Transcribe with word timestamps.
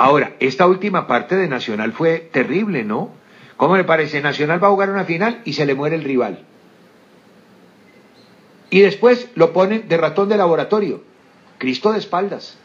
Ahora, 0.00 0.34
esta 0.40 0.66
última 0.66 1.06
parte 1.06 1.36
de 1.36 1.46
Nacional 1.46 1.92
fue 1.92 2.20
terrible, 2.20 2.84
¿no? 2.84 3.10
¿Cómo 3.58 3.76
le 3.76 3.84
parece? 3.84 4.22
Nacional 4.22 4.64
va 4.64 4.68
a 4.68 4.70
jugar 4.70 4.88
una 4.88 5.04
final 5.04 5.42
y 5.44 5.52
se 5.52 5.66
le 5.66 5.74
muere 5.74 5.94
el 5.94 6.04
rival. 6.04 6.46
Y 8.70 8.80
después 8.80 9.28
lo 9.34 9.52
ponen 9.52 9.88
de 9.88 9.98
ratón 9.98 10.30
de 10.30 10.38
laboratorio. 10.38 11.02
Cristo 11.58 11.92
de 11.92 11.98
espaldas. 11.98 12.56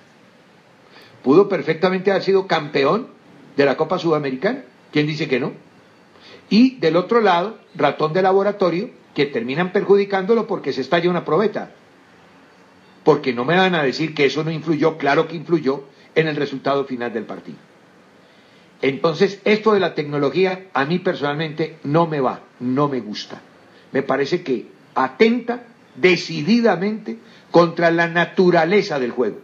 Pudo 1.24 1.50
perfectamente 1.50 2.10
haber 2.10 2.24
sido 2.24 2.48
campeón 2.48 3.08
de 3.58 3.66
la 3.66 3.76
Copa 3.76 4.00
Sudamericana. 4.00 4.64
¿Quién 4.94 5.06
dice 5.06 5.28
que 5.28 5.42
no? 5.42 5.52
Y 6.50 6.78
del 6.78 6.96
otro 6.96 7.20
lado, 7.20 7.58
ratón 7.76 8.14
de 8.14 8.22
laboratorio, 8.22 8.92
que 9.14 9.26
terminan 9.26 9.74
perjudicándolo 9.74 10.48
porque 10.48 10.72
se 10.72 10.80
estalla 10.80 11.10
una 11.10 11.26
probeta. 11.26 11.72
Porque 13.04 13.34
no 13.34 13.44
me 13.44 13.58
van 13.58 13.76
a 13.76 13.84
decir 13.84 14.16
que 14.16 14.24
eso 14.24 14.42
no 14.46 14.52
influyó, 14.52 14.98
claro 14.98 15.28
que 15.28 15.36
influyó 15.36 15.84
en 16.16 16.28
el 16.28 16.36
resultado 16.36 16.86
final 16.86 17.14
del 17.14 17.26
partido. 17.26 17.58
Entonces, 18.82 19.40
esto 19.46 19.74
de 19.74 19.80
la 19.80 19.96
tecnología 19.96 20.68
a 20.74 20.86
mí 20.86 21.00
personalmente 21.00 21.78
no 21.84 22.08
me 22.08 22.20
va, 22.20 22.42
no 22.60 22.88
me 22.88 23.00
gusta. 23.00 23.42
Me 23.92 24.04
parece 24.04 24.44
que 24.44 24.68
atenta 24.94 25.64
decididamente 25.96 27.18
contra 27.52 27.92
la 27.92 28.08
naturaleza 28.08 29.00
del 29.00 29.12
juego. 29.12 29.38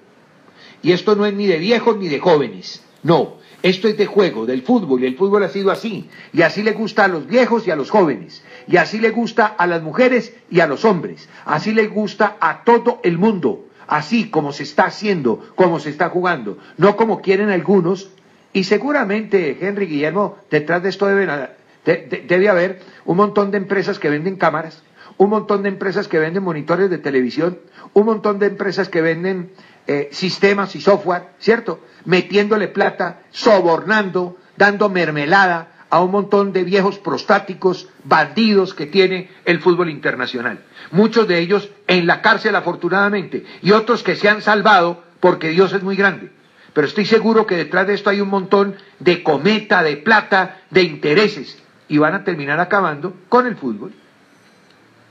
Y 0.83 0.91
esto 0.91 1.15
no 1.15 1.25
es 1.25 1.33
ni 1.33 1.47
de 1.47 1.57
viejos 1.57 1.97
ni 1.97 2.07
de 2.07 2.19
jóvenes, 2.19 2.83
no, 3.03 3.37
esto 3.63 3.87
es 3.87 3.97
de 3.97 4.05
juego, 4.05 4.45
del 4.45 4.63
fútbol, 4.63 5.03
y 5.03 5.07
el 5.07 5.15
fútbol 5.15 5.43
ha 5.43 5.49
sido 5.49 5.71
así, 5.71 6.09
y 6.33 6.41
así 6.41 6.63
le 6.63 6.71
gusta 6.71 7.05
a 7.05 7.07
los 7.07 7.27
viejos 7.27 7.67
y 7.67 7.71
a 7.71 7.75
los 7.75 7.91
jóvenes, 7.91 8.43
y 8.67 8.77
así 8.77 8.99
le 8.99 9.11
gusta 9.11 9.45
a 9.45 9.67
las 9.67 9.83
mujeres 9.83 10.35
y 10.49 10.59
a 10.59 10.67
los 10.67 10.83
hombres, 10.85 11.29
así 11.45 11.71
le 11.71 11.87
gusta 11.87 12.37
a 12.39 12.63
todo 12.63 12.99
el 13.03 13.17
mundo, 13.17 13.67
así 13.91 14.29
como 14.29 14.53
se 14.53 14.63
está 14.63 14.85
haciendo, 14.85 15.45
como 15.55 15.81
se 15.81 15.89
está 15.89 16.09
jugando, 16.09 16.57
no 16.77 16.95
como 16.95 17.21
quieren 17.21 17.49
algunos, 17.49 18.09
y 18.53 18.63
seguramente, 18.63 19.57
Henry 19.59 19.85
Guillermo, 19.85 20.37
detrás 20.49 20.81
de 20.81 20.89
esto 20.89 21.07
debe 21.07 22.49
haber 22.49 22.79
un 23.03 23.17
montón 23.17 23.51
de 23.51 23.57
empresas 23.57 23.99
que 23.99 24.09
venden 24.09 24.37
cámaras, 24.37 24.81
un 25.17 25.29
montón 25.29 25.63
de 25.63 25.69
empresas 25.69 26.07
que 26.07 26.19
venden 26.19 26.41
monitores 26.41 26.89
de 26.89 26.99
televisión, 26.99 27.59
un 27.91 28.05
montón 28.05 28.39
de 28.39 28.45
empresas 28.45 28.87
que 28.87 29.01
venden 29.01 29.51
eh, 29.87 30.07
sistemas 30.13 30.73
y 30.77 30.79
software, 30.79 31.23
¿cierto? 31.39 31.81
Metiéndole 32.05 32.69
plata, 32.69 33.23
sobornando, 33.31 34.37
dando 34.55 34.87
mermelada 34.87 35.80
a 35.91 36.01
un 36.01 36.11
montón 36.11 36.53
de 36.53 36.63
viejos 36.63 36.97
prostáticos, 36.97 37.87
bandidos 38.03 38.73
que 38.73 38.87
tiene 38.87 39.29
el 39.45 39.59
fútbol 39.59 39.89
internacional. 39.89 40.63
Muchos 40.91 41.27
de 41.27 41.39
ellos 41.39 41.69
en 41.85 42.07
la 42.07 42.21
cárcel 42.21 42.55
afortunadamente 42.55 43.45
y 43.61 43.71
otros 43.71 44.01
que 44.01 44.15
se 44.15 44.27
han 44.27 44.41
salvado 44.41 45.03
porque 45.19 45.49
Dios 45.49 45.71
es 45.73 45.83
muy 45.83 45.95
grande. 45.95 46.31
Pero 46.73 46.87
estoy 46.87 47.05
seguro 47.05 47.45
que 47.45 47.57
detrás 47.57 47.85
de 47.85 47.93
esto 47.93 48.09
hay 48.09 48.21
un 48.21 48.29
montón 48.29 48.75
de 48.99 49.21
cometa, 49.21 49.83
de 49.83 49.97
plata, 49.97 50.61
de 50.71 50.81
intereses 50.81 51.61
y 51.87 51.99
van 51.99 52.15
a 52.15 52.23
terminar 52.23 52.59
acabando 52.59 53.13
con 53.29 53.45
el 53.45 53.55
fútbol 53.55 53.91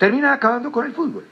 terminan 0.00 0.32
acabando 0.32 0.72
con 0.72 0.86
el 0.86 0.92
fútbol. 0.94 1.24